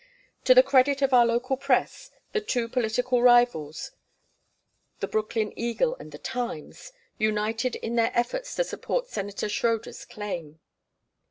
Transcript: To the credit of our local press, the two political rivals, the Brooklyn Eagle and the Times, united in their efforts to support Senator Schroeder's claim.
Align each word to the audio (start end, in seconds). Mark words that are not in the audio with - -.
To 0.45 0.55
the 0.55 0.63
credit 0.63 1.03
of 1.03 1.13
our 1.13 1.27
local 1.27 1.55
press, 1.55 2.09
the 2.31 2.41
two 2.41 2.67
political 2.67 3.21
rivals, 3.21 3.91
the 4.99 5.07
Brooklyn 5.07 5.53
Eagle 5.55 5.95
and 5.99 6.11
the 6.11 6.17
Times, 6.17 6.91
united 7.19 7.75
in 7.75 7.97
their 7.97 8.11
efforts 8.15 8.55
to 8.55 8.63
support 8.63 9.09
Senator 9.09 9.47
Schroeder's 9.47 10.03
claim. 10.05 10.59